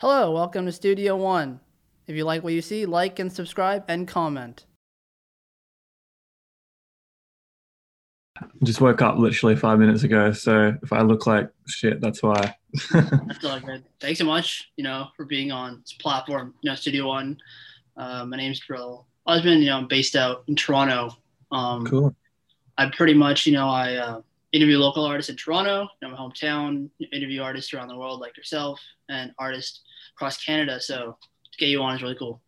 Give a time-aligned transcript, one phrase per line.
[0.00, 1.60] Hello, welcome to Studio One.
[2.06, 4.64] If you like what you see, like and subscribe and comment.
[8.38, 12.22] I just woke up literally five minutes ago, so if I look like shit, that's
[12.22, 12.56] why.
[12.94, 13.84] That's all good.
[14.00, 17.36] Thanks so much, you know, for being on this platform, you know, Studio One.
[17.94, 19.06] Uh, my name's Drill.
[19.26, 21.14] I've been, you know, based out in Toronto.
[21.52, 22.16] Um, cool.
[22.78, 24.22] I pretty much, you know, I uh,
[24.52, 28.38] interview local artists in Toronto, you know, my hometown, interview artists around the world like
[28.38, 28.80] yourself,
[29.10, 29.82] and artists
[30.14, 30.80] across Canada.
[30.80, 31.16] So
[31.52, 32.40] to get you on is really cool.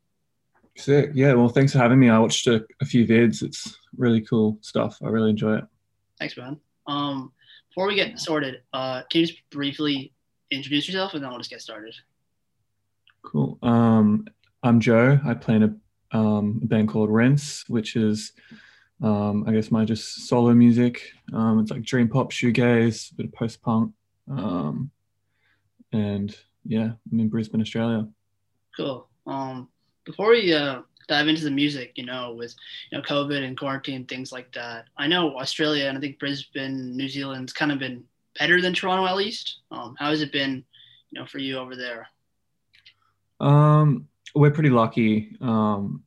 [0.76, 1.10] Sick.
[1.14, 1.34] Yeah.
[1.34, 2.08] Well, thanks for having me.
[2.08, 3.42] I watched a, a few vids.
[3.42, 4.98] It's really cool stuff.
[5.02, 5.64] I really enjoy it.
[6.18, 6.58] Thanks, man.
[6.86, 7.32] Um,
[7.68, 10.12] before we get started, uh, can you just briefly
[10.50, 11.94] introduce yourself and then we'll just get started?
[13.22, 13.58] Cool.
[13.62, 14.26] Um,
[14.62, 15.18] I'm Joe.
[15.24, 18.32] I play in a, um, a band called Rinse, which is,
[19.02, 21.02] um, I guess, my just solo music.
[21.32, 23.92] Um, it's like dream pop, shoegaze, a bit of post punk.
[24.30, 24.90] Um,
[25.92, 26.34] and
[26.64, 28.08] yeah, I'm in Brisbane, Australia.
[28.76, 29.08] Cool.
[29.26, 29.68] Um,
[30.04, 32.54] before we uh, dive into the music, you know, with
[32.90, 36.96] you know COVID and quarantine things like that, I know Australia and I think Brisbane,
[36.96, 38.04] New Zealand's kind of been
[38.38, 39.58] better than Toronto at least.
[39.70, 40.64] Um, how has it been,
[41.10, 42.08] you know, for you over there?
[43.40, 45.36] Um, we're pretty lucky.
[45.40, 46.02] Um,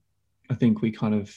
[0.49, 1.33] I think we kind of,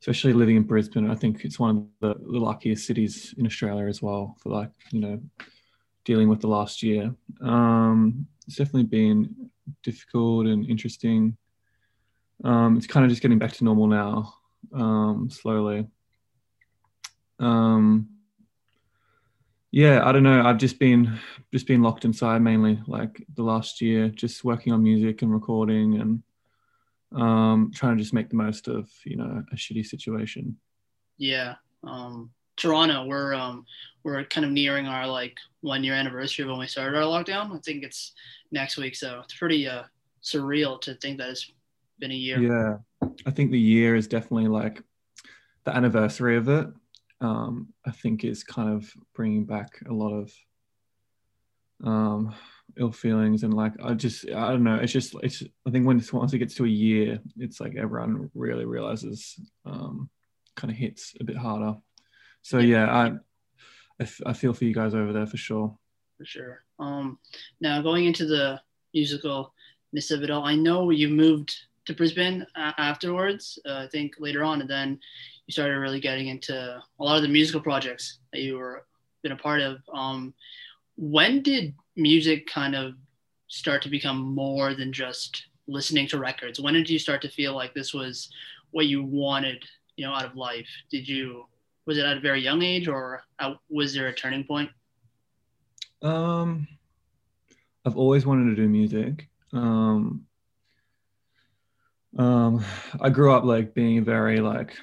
[0.00, 3.86] especially living in Brisbane, I think it's one of the, the luckiest cities in Australia
[3.86, 5.20] as well for like you know
[6.04, 7.14] dealing with the last year.
[7.40, 9.50] Um, it's definitely been
[9.82, 11.36] difficult and interesting.
[12.44, 14.34] Um, it's kind of just getting back to normal now,
[14.74, 15.86] um, slowly.
[17.38, 18.08] Um,
[19.70, 20.42] yeah, I don't know.
[20.42, 21.18] I've just been
[21.52, 26.00] just been locked inside mainly, like the last year, just working on music and recording
[26.00, 26.22] and
[27.12, 30.56] um, trying to just make the most of you know a shitty situation.
[31.18, 31.54] Yeah.
[31.84, 33.64] Um, Toronto, we're um,
[34.04, 37.56] we're kind of nearing our like one year anniversary of when we started our lockdown.
[37.56, 38.12] I think it's
[38.52, 39.84] next week, so it's pretty uh,
[40.22, 41.50] surreal to think that it's
[41.98, 42.38] been a year.
[42.38, 44.82] Yeah, I think the year is definitely like
[45.64, 46.68] the anniversary of it.
[47.22, 50.32] Um, I think is kind of bringing back a lot of
[51.82, 52.34] um,
[52.78, 54.76] ill feelings and like I just I don't know.
[54.76, 58.30] It's just it's I think when once it gets to a year, it's like everyone
[58.34, 60.10] really realizes um,
[60.56, 61.76] kind of hits a bit harder.
[62.42, 63.12] So yeah, I, I,
[64.00, 65.76] f- I feel for you guys over there for sure.
[66.18, 66.64] For sure.
[66.78, 67.18] Um,
[67.60, 68.60] now going into the
[68.94, 71.54] musicalness of it all, I know you moved
[71.86, 73.58] to Brisbane uh, afterwards.
[73.66, 74.98] Uh, I think later on, and then
[75.46, 78.84] you started really getting into a lot of the musical projects that you were
[79.22, 79.78] been a part of.
[79.92, 80.34] Um,
[80.96, 82.94] when did music kind of
[83.48, 86.60] start to become more than just listening to records?
[86.60, 88.30] When did you start to feel like this was
[88.70, 89.62] what you wanted,
[89.96, 90.68] you know, out of life?
[90.90, 91.46] Did you
[91.86, 93.22] was it at a very young age or
[93.68, 94.70] was there a turning point?
[96.02, 96.68] Um,
[97.84, 99.28] I've always wanted to do music.
[99.52, 100.26] Um,
[102.16, 102.64] um,
[103.00, 104.76] I grew up like being very like,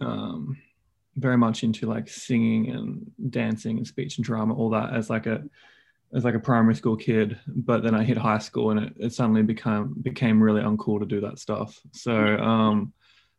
[0.00, 0.56] um,
[1.16, 5.26] very much into like singing and dancing and speech and drama, all that as like
[5.26, 5.42] a
[6.12, 7.38] as like a primary school kid.
[7.46, 11.06] But then I hit high school and it, it suddenly became became really uncool to
[11.06, 11.78] do that stuff.
[11.92, 12.92] So um,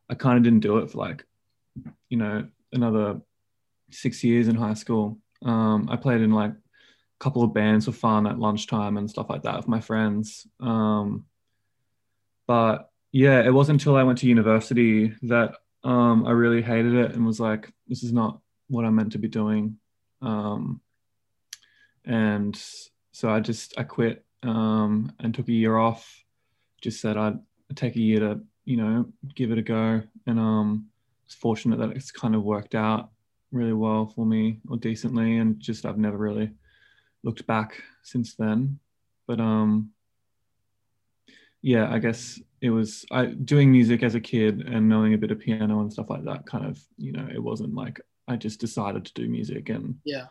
[0.09, 1.25] I kind of didn't do it for like
[2.09, 3.21] you know another
[3.89, 5.19] six years in high school.
[5.43, 9.29] Um, I played in like a couple of bands for fun at lunchtime and stuff
[9.29, 10.47] like that with my friends.
[10.59, 11.25] Um,
[12.47, 17.13] but yeah, it wasn't until I went to university that um, I really hated it
[17.13, 19.77] and was like, this is not what I'm meant to be doing.
[20.21, 20.81] Um,
[22.05, 22.59] and
[23.11, 26.23] so I just I quit um, and took a year off.
[26.81, 27.39] Just said I'd
[27.75, 29.05] take a year to you know
[29.35, 30.87] give it a go, and um,
[31.31, 33.09] it's fortunate that it's kind of worked out
[33.53, 36.51] really well for me or decently and just I've never really
[37.23, 38.79] looked back since then.
[39.27, 39.91] But um
[41.61, 45.31] yeah I guess it was I doing music as a kid and knowing a bit
[45.31, 48.59] of piano and stuff like that kind of you know it wasn't like I just
[48.59, 50.25] decided to do music and yeah.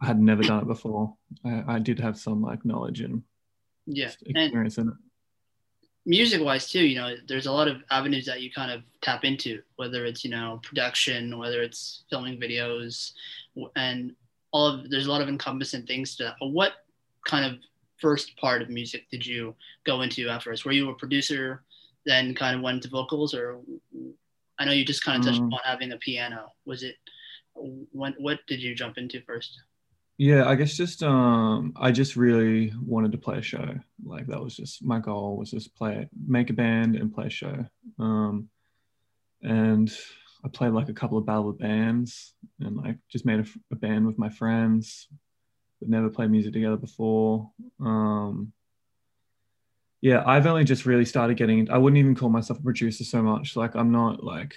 [0.00, 1.14] I had never done it before.
[1.44, 3.24] I, I did have some like knowledge and
[3.86, 4.98] yeah experience and- in it
[6.06, 9.24] music wise too you know there's a lot of avenues that you kind of tap
[9.24, 13.12] into whether it's you know production whether it's filming videos
[13.74, 14.14] and
[14.52, 16.36] all of there's a lot of encompassing things to that.
[16.40, 16.72] But what
[17.26, 17.58] kind of
[17.98, 19.54] first part of music did you
[19.84, 21.62] go into afterwards were you a producer
[22.04, 23.58] then kind of went to vocals or
[24.58, 26.52] i know you just kind of touched Um, upon having a piano.
[26.64, 26.96] Was it
[27.92, 29.60] when what did you jump into first
[30.18, 33.74] Yeah, I guess just um I just really wanted to play a show.
[34.04, 37.30] Like that was just my goal was just play make a band and play a
[37.30, 37.66] show.
[37.98, 38.48] Um
[39.42, 39.92] and
[40.44, 44.06] I played like a couple of battle bands and like just made a, a band
[44.06, 45.08] with my friends
[45.80, 47.50] but never played music together before.
[47.80, 48.52] Um
[50.00, 51.70] yeah, I've only just really started getting.
[51.70, 53.56] I wouldn't even call myself a producer so much.
[53.56, 54.54] Like I'm not like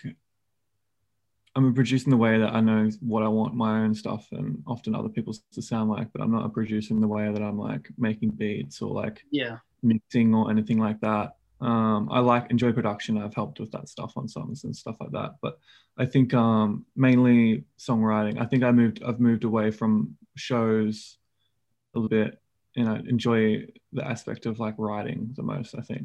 [1.56, 4.28] I'm a producer in the way that I know what I want my own stuff
[4.32, 7.32] and often other people's to sound like, but I'm not a producer in the way
[7.32, 11.36] that I'm like making beats or like yeah mixing or anything like that.
[11.62, 13.18] Um, I like enjoy production.
[13.18, 15.36] I've helped with that stuff on songs and stuff like that.
[15.42, 15.60] But
[15.98, 18.40] I think um, mainly songwriting.
[18.42, 19.04] I think I moved.
[19.04, 21.18] I've moved away from shows
[21.94, 22.40] a little bit,
[22.78, 25.76] and I enjoy the aspect of like writing the most.
[25.78, 26.04] I think.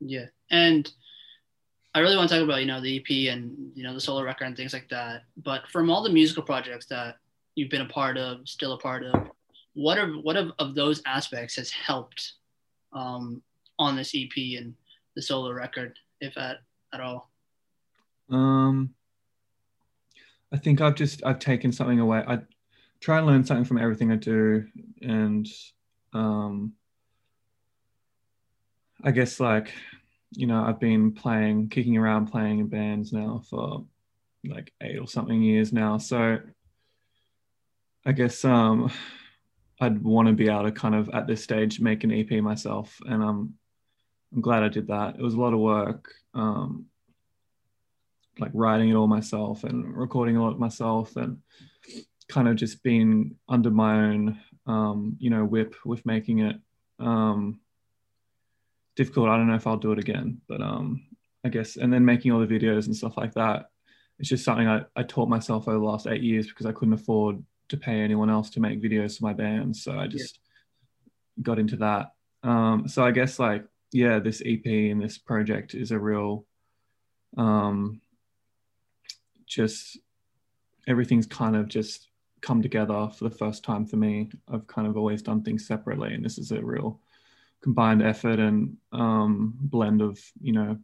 [0.00, 0.90] Yeah, and
[1.94, 4.22] I really want to talk about you know the EP and you know the solo
[4.22, 5.24] record and things like that.
[5.36, 7.16] But from all the musical projects that
[7.54, 9.30] you've been a part of, still a part of,
[9.74, 12.32] what are what of, of those aspects has helped
[12.92, 13.42] um,
[13.78, 14.74] on this EP and
[15.16, 16.58] the solo record, if at
[16.94, 17.30] at all?
[18.30, 18.94] Um,
[20.50, 22.24] I think I've just I've taken something away.
[22.26, 22.40] I
[23.00, 24.66] try and learn something from everything I do,
[25.02, 25.46] and
[26.14, 26.72] um,
[29.04, 29.72] I guess like
[30.32, 33.84] you know I've been playing, kicking around, playing in bands now for
[34.44, 35.98] like eight or something years now.
[35.98, 36.38] So
[38.04, 38.90] I guess um,
[39.80, 42.98] I'd want to be able to kind of at this stage make an EP myself,
[43.06, 43.54] and I'm
[44.34, 45.16] I'm glad I did that.
[45.16, 46.86] It was a lot of work, um,
[48.38, 51.38] like writing it all myself and recording a lot myself, and
[52.28, 56.56] kind of just being under my own, um, you know, whip with making it.
[56.98, 57.60] Um,
[58.96, 59.28] difficult.
[59.28, 61.02] I don't know if I'll do it again, but um,
[61.44, 63.66] I guess, and then making all the videos and stuff like that.
[64.18, 66.94] It's just something I, I taught myself over the last eight years because I couldn't
[66.94, 69.76] afford to pay anyone else to make videos for my band.
[69.76, 70.38] So I just
[71.36, 71.42] yeah.
[71.42, 72.12] got into that.
[72.42, 76.46] Um, so I guess like, yeah, this EP and this project is a real,
[77.36, 78.00] um,
[79.46, 79.98] just
[80.86, 82.08] everything's kind of just
[82.40, 84.30] come together for the first time for me.
[84.52, 87.00] I've kind of always done things separately, and this is a real
[87.62, 90.78] combined effort and um, blend of you know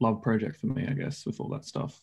[0.00, 2.00] love project for me, I guess, with all that stuff.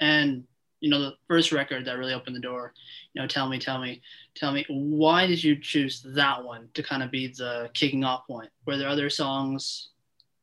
[0.00, 0.44] And
[0.80, 2.72] you know, the first record that really opened the door.
[3.12, 4.00] You know, tell me, tell me,
[4.36, 8.26] tell me, why did you choose that one to kind of be the kicking off
[8.26, 8.50] point?
[8.64, 9.88] Were there other songs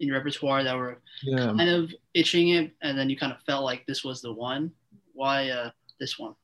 [0.01, 1.53] in your repertoire that were yeah.
[1.55, 4.71] kind of itching it, and then you kind of felt like this was the one?
[5.13, 6.35] Why uh, this one?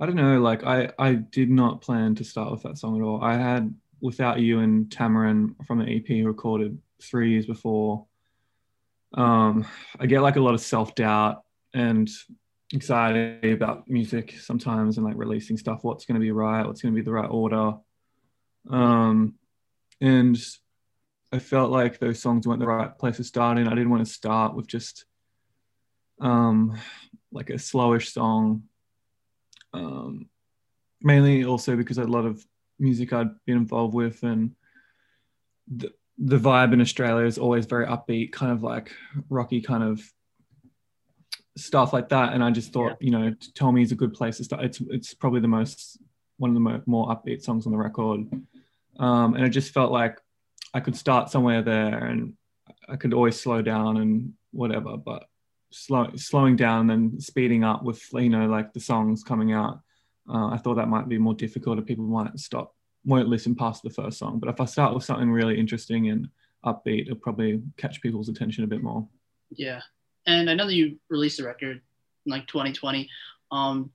[0.00, 0.40] I don't know.
[0.40, 3.22] Like I, I did not plan to start with that song at all.
[3.22, 8.06] I had Without You and Tamarin from the EP recorded three years before.
[9.14, 9.66] Um,
[9.98, 11.42] I get like a lot of self doubt
[11.74, 12.08] and
[12.74, 15.82] anxiety about music sometimes and like releasing stuff.
[15.82, 16.66] What's going to be right?
[16.66, 17.74] What's going to be the right order?
[18.68, 19.34] Um,
[20.00, 20.36] and
[21.32, 23.68] I felt like those songs weren't the right place to start in.
[23.68, 25.04] I didn't want to start with just
[26.20, 26.78] um,
[27.32, 28.64] like a slowish song.
[29.72, 30.28] Um,
[31.02, 32.44] mainly also because a lot of
[32.78, 34.54] music I'd been involved with, and
[35.68, 38.92] the, the vibe in Australia is always very upbeat, kind of like
[39.28, 40.00] rocky, kind of
[41.56, 42.32] stuff like that.
[42.32, 43.04] And I just thought, yeah.
[43.04, 44.64] you know, Tell Me is a good place to start.
[44.64, 45.98] It's it's probably the most
[46.38, 48.26] one of the mo- more upbeat songs on the record,
[48.98, 50.20] um, and it just felt like
[50.74, 52.34] I could start somewhere there, and
[52.88, 55.24] I could always slow down and whatever, but
[55.70, 59.80] slow, slowing down and speeding up with you know like the songs coming out
[60.28, 62.74] uh, I thought that might be more difficult, and people might stop,
[63.04, 64.38] won't listen past the first song.
[64.38, 66.28] But if I start with something really interesting and
[66.64, 69.06] upbeat, it'll probably catch people's attention a bit more.
[69.50, 69.80] Yeah,
[70.26, 71.80] and I know that you released the record
[72.26, 73.08] in like 2020,
[73.52, 73.90] um,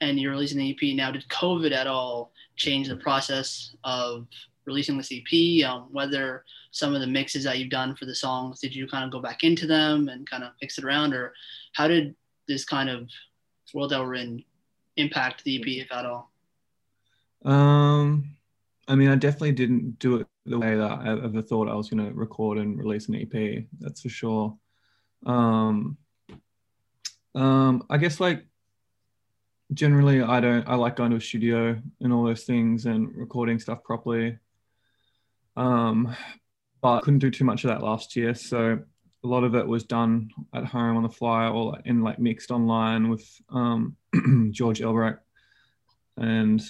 [0.00, 1.10] and you're releasing the EP now.
[1.10, 4.26] Did COVID at all change the process of
[4.64, 5.64] releasing this EP?
[5.64, 9.04] Um, whether some of the mixes that you've done for the songs, did you kind
[9.04, 11.32] of go back into them and kind of fix it around, or
[11.72, 12.14] how did
[12.46, 13.08] this kind of
[13.74, 14.44] world that we're in
[14.96, 16.30] impact the EP, if at all?
[17.44, 18.36] Um,
[18.88, 21.88] I mean, I definitely didn't do it the way that I ever thought I was
[21.88, 23.64] going to record and release an EP.
[23.80, 24.56] That's for sure.
[25.24, 25.96] Um,
[27.34, 28.44] um, I guess like
[29.72, 30.66] generally, I don't.
[30.68, 34.38] I like going to a studio and all those things and recording stuff properly.
[35.56, 36.14] Um,
[36.80, 38.80] but couldn't do too much of that last year, so
[39.24, 42.50] a lot of it was done at home on the fly or in like mixed
[42.50, 43.96] online with um,
[44.50, 45.20] George Elbrecht.
[46.16, 46.60] And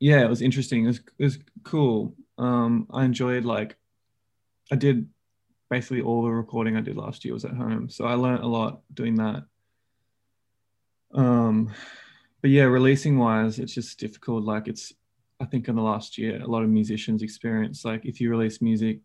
[0.00, 0.84] yeah, it was interesting.
[0.84, 2.14] It was, it was cool.
[2.36, 3.76] Um, I enjoyed like,
[4.72, 5.08] I did
[5.68, 7.88] basically all the recording I did last year was at home.
[7.88, 9.44] So I learned a lot doing that.
[11.12, 11.72] Um,
[12.40, 14.42] but yeah, releasing wise, it's just difficult.
[14.44, 14.92] Like it's,
[15.38, 18.60] I think in the last year, a lot of musicians experience like if you release
[18.60, 19.00] music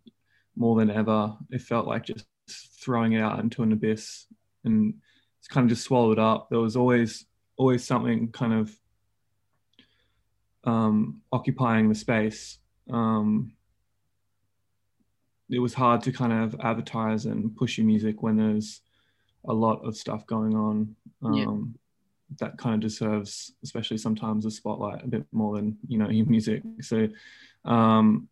[0.56, 4.26] more than ever, it felt like just throwing it out into an abyss
[4.64, 4.94] and
[5.40, 6.50] it's kind of just swallowed up.
[6.50, 7.26] There was always
[7.58, 8.76] always something kind of
[10.66, 12.58] um, occupying the space.
[12.90, 13.54] Um,
[15.50, 18.82] it was hard to kind of advertise and push your music when there's
[19.48, 22.48] a lot of stuff going on um, yeah.
[22.48, 26.26] that kind of deserves especially sometimes a spotlight a bit more than you know your
[26.36, 27.08] music so
[27.64, 28.28] um,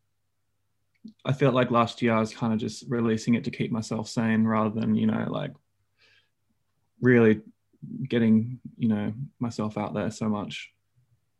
[1.26, 4.08] i felt like last year i was kind of just releasing it to keep myself
[4.08, 5.52] sane rather than you know like
[7.02, 7.42] really
[8.08, 10.72] getting you know myself out there so much.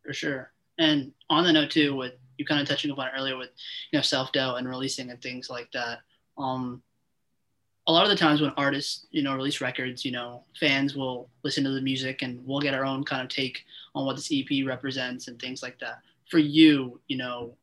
[0.04, 0.52] For sure.
[0.78, 3.50] And on the note too with you kind of touching upon earlier with
[3.90, 6.00] you know self-doubt and releasing and things like that
[6.36, 6.82] um
[7.86, 11.30] a lot of the times when artists you know release records you know fans will
[11.44, 14.32] listen to the music and we'll get our own kind of take on what this
[14.32, 15.98] ep represents and things like that.
[16.28, 17.56] For you you know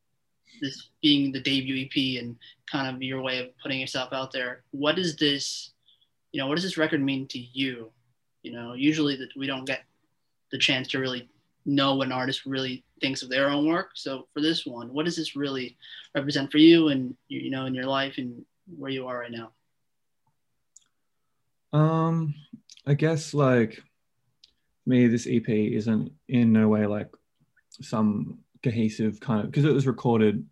[0.62, 2.36] this being the debut ep and
[2.72, 5.72] kind of your way of putting yourself out there what does this
[6.32, 7.92] you know what does this record mean to you
[8.44, 9.84] you know usually that we don't get
[10.52, 11.30] the chance to really
[11.66, 13.92] know an artist really thinks of their own work.
[13.96, 15.78] So for this one, what does this really
[16.16, 18.46] represent for you and you know in your life and
[18.78, 19.52] where you are right now?
[21.74, 22.36] Um,
[22.86, 23.82] I guess like
[24.86, 27.10] me, this EP isn't in no way like
[27.82, 30.46] some cohesive kind of because it was recorded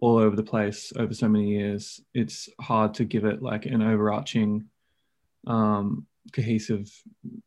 [0.00, 2.00] all over the place over so many years.
[2.14, 4.66] It's hard to give it like an overarching
[5.46, 6.90] um cohesive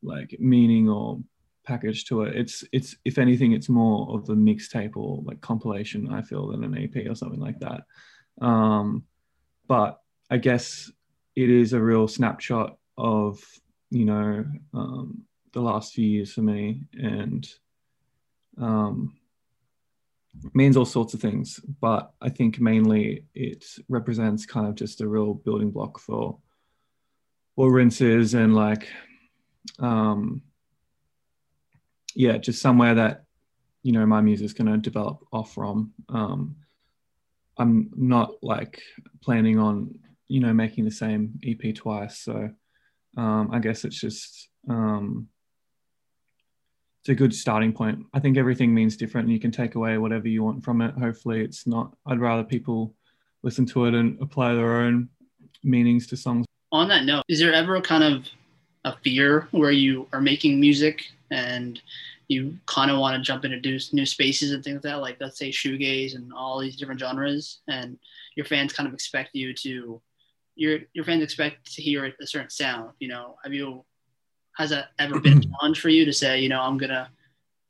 [0.02, 1.20] like meaning or
[1.66, 2.36] package to it.
[2.36, 6.12] It's it's if anything, it's more of a mixtape or like compilation.
[6.14, 7.82] I feel than an EP or something like that.
[8.42, 9.04] Um,
[9.68, 10.92] but I guess
[11.36, 13.42] it is a real snapshot of
[13.90, 17.48] you know um, the last few years for me, and
[18.60, 19.16] um,
[20.54, 21.60] means all sorts of things.
[21.82, 26.38] But I think mainly it represents kind of just a real building block for
[27.56, 28.88] what rinses and like
[29.80, 30.42] um,
[32.16, 33.24] yeah, just somewhere that
[33.82, 35.94] you know my music's going to develop off from.
[36.10, 36.56] Um,
[37.58, 38.82] I'm not like
[39.22, 42.50] planning on you know making the same EP twice, so
[43.18, 45.28] um, I guess it's just um,
[47.04, 48.06] it's a good starting point.
[48.14, 50.96] I think everything means different, and you can take away whatever you want from it.
[50.96, 51.94] Hopefully, it's not.
[52.06, 52.96] I'd rather people
[53.42, 55.10] listen to it and apply their own
[55.66, 56.46] meanings to songs.
[56.72, 58.26] On that note, is there ever a kind of
[58.86, 61.82] a fear where you are making music and
[62.30, 63.60] you kind of want to jump into
[63.92, 67.60] new spaces and things like that, like let's say shoegaze and all these different genres,
[67.68, 68.00] and
[68.38, 70.02] your fans kind of expect you to,
[70.56, 72.92] your your fans expect to hear a certain sound.
[73.00, 73.84] You know, have you,
[74.58, 77.10] has that ever been a challenge for you to say, you know, I'm gonna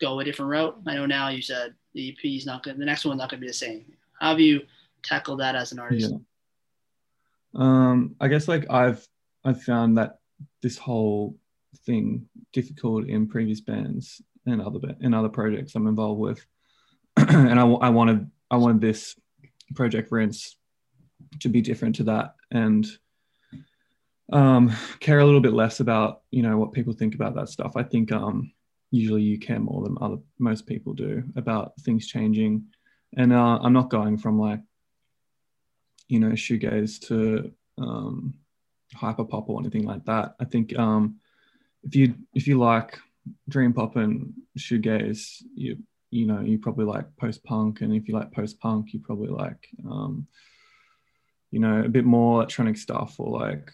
[0.02, 0.80] go a different route?
[0.86, 3.42] I know now you said the EP is not gonna, the next one's not gonna
[3.42, 3.86] be the same.
[4.20, 4.62] How have you
[5.04, 6.12] tackled that as an artist?
[6.12, 6.18] Yeah.
[7.56, 9.08] Um, I guess like I've
[9.46, 10.20] I've found that
[10.62, 11.38] this whole
[11.86, 16.46] thing difficult in previous bands and other and other projects I'm involved with.
[17.18, 19.16] and I, I wanted I wanted this
[19.76, 20.58] project rinse
[21.40, 22.86] to be different to that and
[24.34, 27.74] um, care a little bit less about you know what people think about that stuff.
[27.76, 28.52] I think um,
[28.92, 32.66] usually you care more than other most people do about things changing,
[33.16, 34.60] and uh, I'm not going from like
[36.08, 38.34] you know shoegaze to um,
[38.96, 40.36] hyper pop or anything like that.
[40.40, 41.20] I think um,
[41.84, 43.00] if you if you like
[43.48, 45.78] dream pop and shoegaze, you
[46.10, 49.30] you know you probably like post punk, and if you like post punk, you probably
[49.30, 50.26] like um,
[51.52, 53.72] you know a bit more electronic stuff or like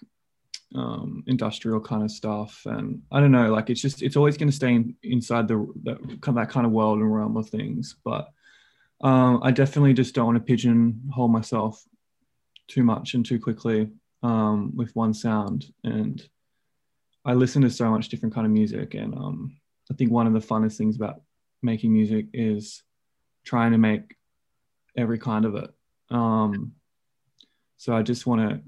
[0.76, 2.62] um, industrial kind of stuff.
[2.66, 5.68] And I don't know, like it's just it's always going to stay in, inside the,
[5.84, 5.98] the
[6.34, 8.30] that kind of world and realm of things, but.
[9.02, 11.82] Um, I definitely just don't want to pigeonhole myself
[12.68, 13.90] too much and too quickly
[14.24, 15.72] um, with one sound.
[15.86, 16.22] And
[17.24, 19.58] I listen to so much different kind of music, and um,
[19.90, 21.22] I think one of the funnest things about
[21.62, 22.84] making music is
[23.46, 24.16] trying to make
[24.98, 25.70] every kind of it.
[26.10, 26.74] Um,
[27.78, 28.62] so I just want to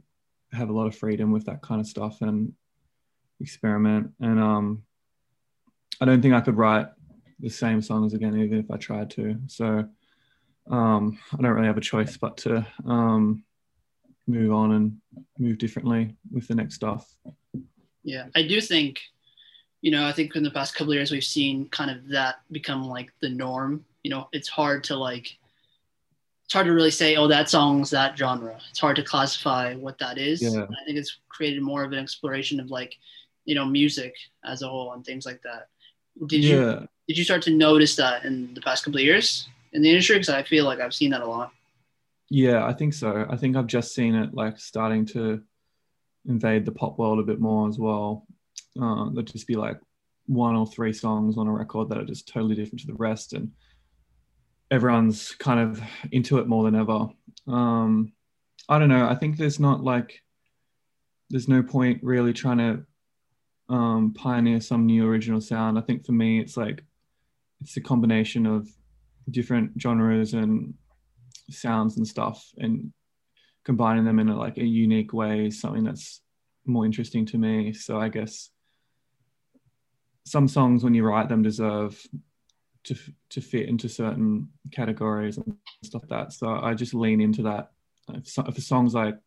[0.54, 2.54] have a lot of freedom with that kind of stuff and
[3.40, 4.12] experiment.
[4.20, 4.84] And um,
[6.00, 6.88] I don't think I could write
[7.40, 9.38] the same songs again, even if I tried to.
[9.48, 9.88] So
[10.70, 13.44] um, I don't really have a choice but to um,
[14.28, 14.98] move on and
[15.40, 17.16] move differently with the next stuff.
[18.04, 19.00] Yeah, I do think,
[19.82, 22.88] you know, I think in the past couple years we've seen kind of that become
[22.88, 23.86] like the norm.
[24.04, 25.38] You know, it's hard to like,
[26.52, 28.60] it's hard to really say, oh, that song's that genre.
[28.70, 30.42] It's hard to classify what that is.
[30.42, 30.64] Yeah.
[30.64, 32.94] I think it's created more of an exploration of like,
[33.46, 35.70] you know, music as a whole and things like that.
[36.26, 39.82] Did you did you start to notice that in the past couple of years in
[39.82, 40.16] the industry?
[40.16, 41.54] Because I feel like I've seen that a lot.
[42.30, 43.26] Yeah, I think so.
[43.30, 45.42] I think I've just seen it like starting to
[46.28, 48.28] invade the pop world a bit more as well.
[48.78, 49.80] Uh, there'd just be like
[50.26, 53.32] one or three songs on a record that are just totally different to the rest,
[53.32, 53.54] and
[54.72, 57.10] everyone's kind of into it more than ever.
[57.48, 58.14] Um,
[58.70, 59.08] I don't know.
[59.08, 60.22] I think there's not like
[61.30, 62.86] there's no point really trying to
[63.74, 65.78] um, pioneer some new original sound.
[65.78, 66.84] I think for me, it's like
[67.62, 68.68] it's a combination of
[69.30, 70.74] different genres and
[71.50, 72.94] sounds and stuff, and
[73.66, 76.22] combining them in a, like a unique way is something that's
[76.66, 77.74] more interesting to me.
[77.74, 78.50] So I guess
[80.26, 82.02] some songs, when you write them, deserve
[82.84, 82.96] to
[83.30, 86.34] to fit into certain categories and stuff like that.
[86.34, 87.72] So I just lean into that.
[88.10, 89.18] If, a song's like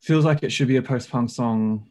[0.00, 1.90] feels like it should be a post punk song,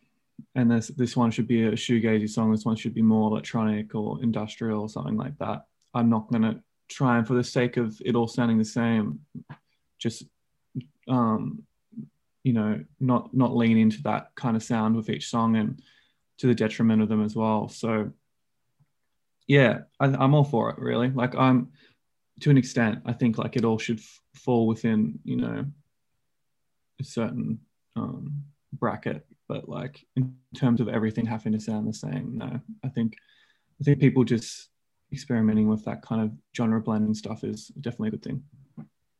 [0.55, 2.51] and this this one should be a shoegazy song.
[2.51, 5.65] This one should be more electronic or industrial or something like that.
[5.93, 9.21] I'm not gonna try and for the sake of it all sounding the same,
[9.97, 10.23] just
[11.07, 11.63] um,
[12.43, 15.81] you know, not not lean into that kind of sound with each song and
[16.37, 17.69] to the detriment of them as well.
[17.69, 18.11] So
[19.48, 21.10] yeah, I, am all for it really.
[21.10, 21.69] Like I'm
[22.41, 25.65] to an extent, I think like it all should f- fall within you know
[27.00, 27.60] a certain
[27.95, 28.43] um,
[28.74, 32.60] bracket, but like in terms of everything having to sound the same, no.
[32.83, 33.15] I think
[33.79, 34.69] I think people just
[35.12, 38.43] experimenting with that kind of genre blending stuff is definitely a good thing.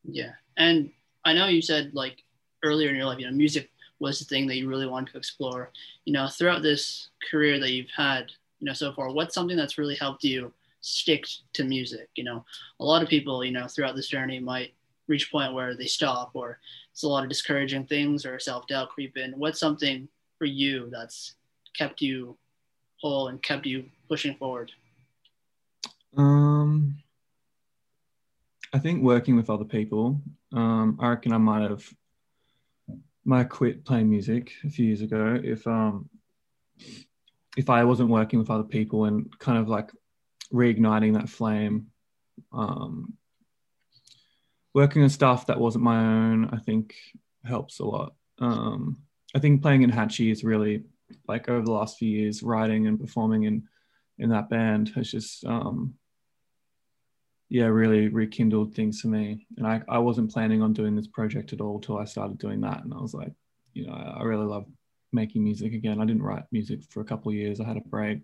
[0.04, 0.92] Yeah, and
[1.26, 2.24] I know you said like
[2.64, 5.18] earlier in your life, you know, music was the thing that you really wanted to
[5.18, 5.72] explore.
[6.06, 9.78] You know, throughout this career that you've had, you know, so far, what's something that's
[9.78, 12.10] really helped you stick to music?
[12.16, 12.46] You know,
[12.80, 14.74] a lot of people, you know, throughout this journey might
[15.08, 16.60] reach a point where they stop or
[16.92, 19.34] it's a lot of discouraging things or self-doubt creep in.
[19.34, 21.36] What's something for you that's
[21.76, 22.38] kept you
[22.98, 24.72] whole and kept you pushing forward?
[26.16, 26.98] Um,
[28.74, 30.22] I think working with other people.
[30.54, 31.84] Um, I reckon I might have
[33.24, 36.10] might quit playing music a few years ago if um
[37.58, 39.92] if I wasn't working with other people and kind of like
[40.54, 41.88] reigniting that flame.
[42.52, 43.14] Um,
[44.74, 46.96] working on stuff that wasn't my own, I think
[47.44, 48.14] helps a lot.
[48.40, 49.00] Um,
[49.36, 50.84] I think playing in Hatchie is really
[51.28, 53.68] like over the last few years, writing and performing in
[54.18, 55.96] in that band has just um,
[57.50, 59.46] yeah, really rekindled things for me.
[59.58, 62.62] And I, I wasn't planning on doing this project at all till I started doing
[62.62, 62.84] that.
[62.84, 63.34] And I was like,
[63.74, 64.68] you know, I really love
[65.14, 66.00] making music again.
[66.00, 67.60] I didn't write music for a couple years.
[67.60, 68.20] I had a break.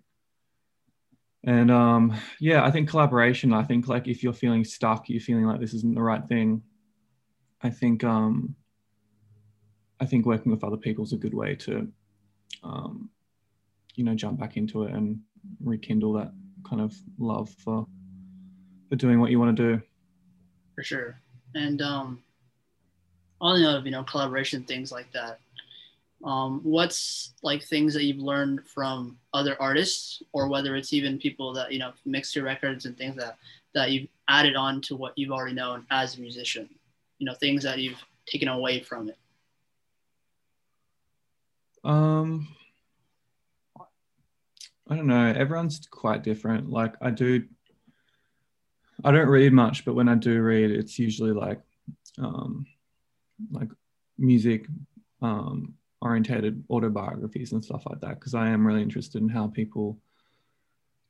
[1.44, 5.44] And um, yeah, I think collaboration, I think like if you're feeling stuck, you're feeling
[5.44, 6.62] like this isn't the right thing,
[7.62, 8.54] I think um,
[10.00, 11.88] I think working with other people is a good way to
[12.62, 13.10] um,
[13.94, 15.20] you know, jump back into it and
[15.62, 16.32] rekindle that
[16.68, 17.86] kind of love for
[18.88, 19.82] for doing what you want to do.
[20.74, 21.20] For sure.
[21.54, 22.22] And um,
[23.40, 25.40] on the note of you know collaboration things like that,
[26.24, 31.52] um, what's like things that you've learned from other artists, or whether it's even people
[31.54, 33.36] that you know mix your records and things that
[33.74, 36.68] that you've added on to what you've already known as a musician.
[37.18, 39.18] You know, things that you've taken away from it.
[41.84, 42.48] Um,
[44.88, 45.32] I don't know.
[45.36, 46.70] Everyone's quite different.
[46.70, 47.44] Like I do
[49.04, 51.60] I don't read much, but when I do read, it's usually like
[52.18, 52.66] um,
[53.52, 53.68] like
[54.18, 54.66] music
[55.22, 59.98] um, orientated autobiographies and stuff like that because I am really interested in how people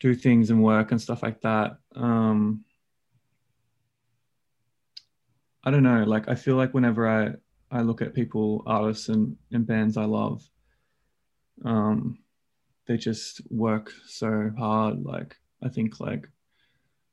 [0.01, 1.79] do things and work and stuff like that.
[1.94, 2.64] Um,
[5.64, 7.33] I don't know, like I feel like whenever I
[7.70, 10.42] I look at people, artists and, and bands I love,
[11.66, 12.18] um,
[12.87, 15.05] they just work so hard.
[15.05, 16.29] Like I think like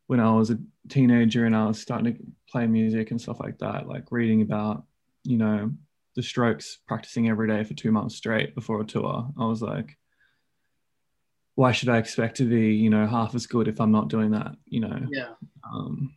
[0.07, 3.57] when I was a teenager and I was starting to play music and stuff like
[3.59, 4.85] that, like reading about,
[5.23, 5.71] you know,
[6.15, 9.97] the strokes practicing every day for two months straight before a tour, I was like,
[11.55, 14.31] why should I expect to be, you know, half as good if I'm not doing
[14.31, 14.99] that, you know?
[15.09, 15.33] Yeah.
[15.71, 16.15] Um,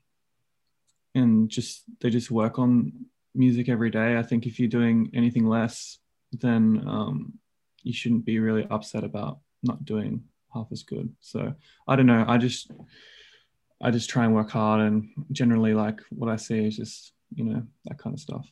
[1.15, 2.93] and just, they just work on
[3.35, 4.17] music every day.
[4.17, 5.99] I think if you're doing anything less,
[6.33, 7.35] then um,
[7.83, 11.13] you shouldn't be really upset about not doing half as good.
[11.21, 11.55] So
[11.87, 12.25] I don't know.
[12.27, 12.71] I just,
[13.81, 17.45] I just try and work hard, and generally, like what I see is just you
[17.45, 18.51] know that kind of stuff.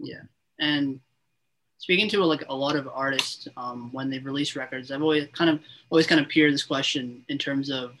[0.00, 0.22] Yeah,
[0.60, 1.00] and
[1.78, 5.50] speaking to like a lot of artists um, when they release records, I've always kind
[5.50, 7.92] of always kind of peered this question in terms of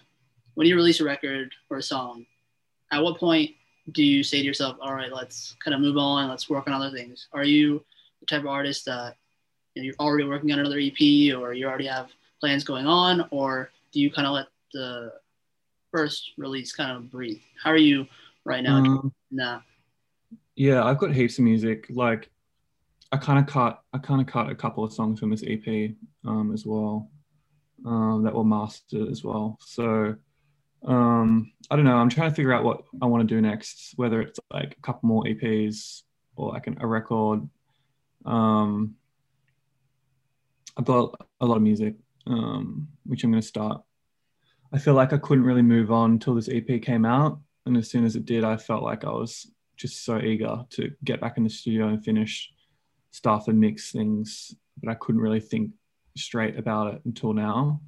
[0.54, 2.26] when you release a record or a song,
[2.92, 3.50] at what point
[3.92, 6.72] do you say to yourself, "All right, let's kind of move on, let's work on
[6.72, 7.28] other things"?
[7.32, 7.84] Are you
[8.20, 9.16] the type of artist that
[9.74, 13.26] you know, you're already working on another EP, or you already have plans going on,
[13.30, 15.12] or do you kind of let the
[15.92, 17.42] first release kind of breathe?
[17.62, 18.06] How are you
[18.44, 18.76] right now?
[18.76, 19.60] Um, nah.
[20.56, 21.86] Yeah, I've got heaps of music.
[21.90, 22.30] Like
[23.14, 25.92] I kind of cut, I kind of cut a couple of songs from this EP
[26.24, 27.12] um, as well
[27.86, 29.56] um, that were mastered as well.
[29.60, 30.16] So
[30.84, 31.94] um, I don't know.
[31.96, 33.92] I'm trying to figure out what I want to do next.
[33.94, 36.02] Whether it's like a couple more EPs
[36.34, 37.48] or like an, a record.
[38.24, 38.96] Um,
[40.76, 41.94] I've got a lot of music,
[42.26, 43.80] um, which I'm going to start.
[44.72, 47.88] I feel like I couldn't really move on until this EP came out, and as
[47.88, 51.36] soon as it did, I felt like I was just so eager to get back
[51.36, 52.50] in the studio and finish
[53.14, 55.70] stuff and mix things, but I couldn't really think
[56.16, 57.80] straight about it until now.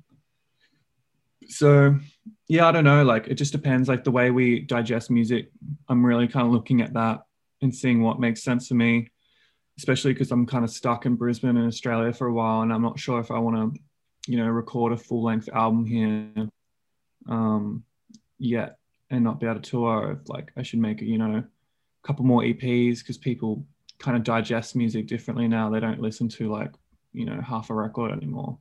[1.49, 1.99] So,
[2.47, 3.03] yeah, I don't know.
[3.03, 3.89] Like, it just depends.
[3.89, 5.51] Like, the way we digest music,
[5.89, 7.23] I'm really kind of looking at that
[7.61, 9.11] and seeing what makes sense for me,
[9.79, 12.83] especially because I'm kind of stuck in Brisbane in Australia for a while, and I'm
[12.83, 13.81] not sure if I want to,
[14.31, 16.49] you know, record a full length album here
[17.29, 17.83] um,
[18.39, 18.79] yet
[19.11, 20.21] and not be able to tour.
[20.29, 23.65] Like I should make, you know, a couple more EPs because people
[23.99, 25.71] kind of digest music differently now.
[25.71, 26.73] They don't listen to like
[27.13, 28.59] you know half a record anymore.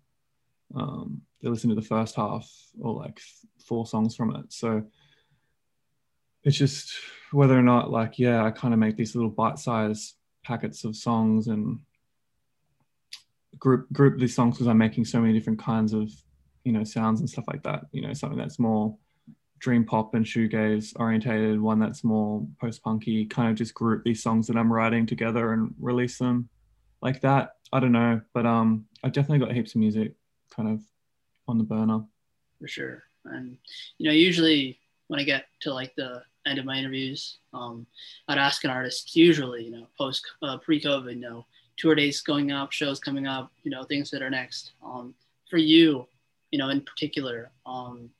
[0.74, 2.50] Um, they listen to the first half
[2.82, 3.19] or like
[3.65, 4.52] four songs from it.
[4.52, 4.84] So
[6.43, 6.93] it's just
[7.32, 11.48] whether or not like yeah, I kind of make these little bite-sized packets of songs
[11.48, 11.80] and
[13.58, 16.12] group group these songs because I'm making so many different kinds of
[16.63, 17.86] you know sounds and stuff like that.
[17.91, 18.98] You know something that's more
[19.65, 24.21] dream pop and shoegaze orientated, one that's more post punky, kind of just group these
[24.21, 26.49] songs that I'm writing together and release them
[27.01, 27.56] like that.
[27.73, 30.13] I don't know, but um, I've definitely got heaps of music
[30.56, 30.82] kind of
[31.47, 32.01] on the burner.
[32.62, 33.58] For sure, and
[33.97, 37.88] you know, usually when I get to like the end of my interviews, um,
[38.28, 42.51] I'd ask an artist, usually, you know, post uh, pre-COVID, you know, tour dates going
[42.51, 44.73] up, shows coming up, you know, things that are next.
[44.86, 45.15] Um,
[45.49, 46.06] for you,
[46.51, 48.12] you know, in particular, um,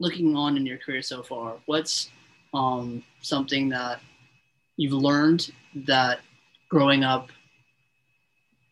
[0.00, 2.10] looking on in your career so far, what's
[2.52, 4.00] um, something that
[4.76, 5.52] you've learned
[5.86, 6.20] that
[6.68, 7.28] growing up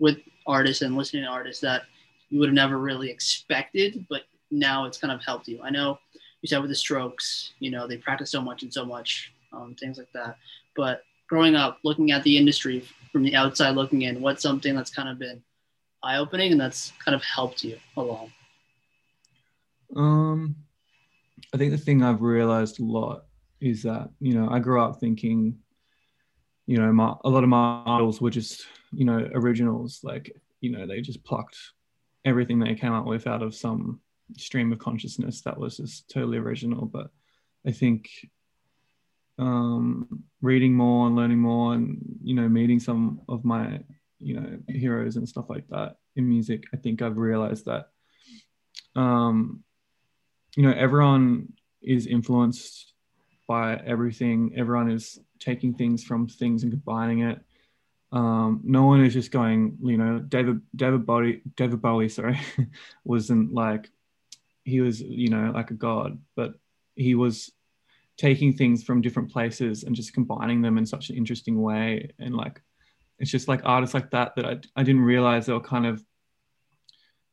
[0.01, 1.83] with artists and listening to artists that
[2.31, 5.61] you would have never really expected, but now it's kind of helped you?
[5.63, 5.99] I know
[6.41, 9.77] you said with the Strokes, you know, they practice so much and so much, um,
[9.79, 10.37] things like that.
[10.75, 14.91] But growing up, looking at the industry from the outside looking in, what's something that's
[14.91, 15.43] kind of been
[16.03, 18.33] eye opening and that's kind of helped you along?
[19.97, 20.57] Um,
[21.55, 23.25] I think the thing I've realized a lot
[23.61, 25.59] is that you know I grew up thinking,
[26.67, 30.71] you know, my, a lot of my idols were just you know originals, like you
[30.71, 31.57] know they just plucked
[32.25, 34.01] everything they came up with out of some
[34.37, 36.87] stream of consciousness that was just totally original.
[36.87, 37.11] But
[37.67, 38.11] I think
[39.39, 43.81] um, reading more and learning more, and you know, meeting some of my
[44.19, 47.91] you know heroes and stuff like that in music, I think I've realized that
[48.97, 49.63] um,
[50.59, 52.93] you know everyone is influenced
[53.47, 54.55] by everything.
[54.57, 57.39] Everyone is taking things from things and combining it.
[58.11, 62.41] Um, no one is just going you know david david bowie david bowie sorry
[63.05, 63.91] wasn't like
[64.65, 66.55] he was you know like a god but
[66.97, 67.53] he was
[68.19, 72.11] taking things from different places and just combining them in such an interesting way.
[72.19, 72.61] And like
[73.19, 76.05] it's just like artists like that that I, I didn't realize they were kind of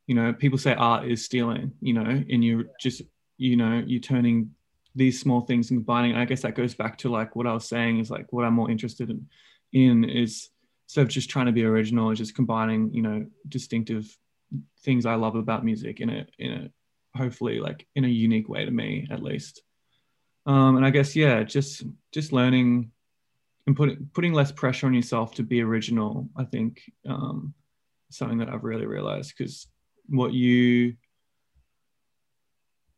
[0.08, 3.02] you know people say art is stealing you know and you just
[3.38, 4.52] you know you're turning
[4.96, 7.68] these small things and combining i guess that goes back to like what i was
[7.68, 9.28] saying is like what i'm more interested in
[9.74, 10.50] in is
[10.88, 14.18] instead of just trying to be original just combining you know distinctive
[14.84, 16.70] things i love about music in a in a
[17.18, 19.62] hopefully like in a unique way to me at least.
[20.46, 22.92] Um and i guess yeah just just learning
[23.68, 27.54] and putting putting less pressure on yourself to be original i think um
[28.12, 29.68] something that i've really realized because
[30.08, 30.96] what you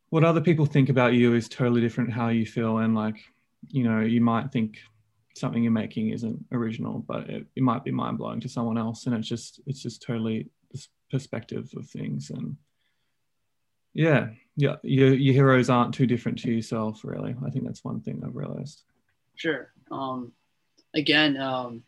[0.09, 3.17] what other people think about you is totally different how you feel and like
[3.69, 4.77] you know you might think
[5.35, 9.15] something you're making isn't original but it, it might be mind-blowing to someone else and
[9.15, 12.55] it's just it's just totally this perspective of things and
[13.93, 18.01] yeah yeah your, your heroes aren't too different to yourself really i think that's one
[18.01, 18.83] thing i've realized
[19.35, 20.31] sure um
[20.95, 21.83] again um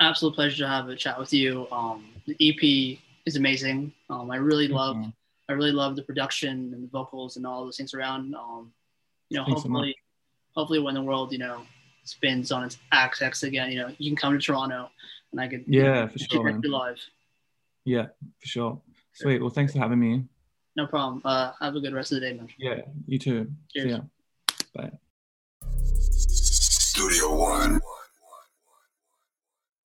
[0.00, 3.92] absolute pleasure to have a chat with you um the ep is amazing.
[4.10, 5.10] Um, I really love, mm-hmm.
[5.52, 8.34] I really love the production and the vocals and all those things around.
[8.34, 8.72] Um,
[9.28, 11.62] you know, Thanks hopefully, so hopefully when the world, you know,
[12.04, 14.90] spins on its axis again, you know, you can come to Toronto
[15.30, 16.98] and I could, yeah, you know, for sure, live.
[17.84, 18.06] Yeah,
[18.40, 18.80] for sure.
[19.14, 19.40] Sweet.
[19.40, 20.24] Well, thanks for having me.
[20.74, 21.20] No problem.
[21.24, 22.48] Uh, have a good rest of the day, man.
[22.58, 23.50] Yeah, you too.
[23.74, 23.84] Cheers.
[23.84, 24.00] See ya.
[24.74, 24.90] Bye.
[26.30, 27.80] Studio One.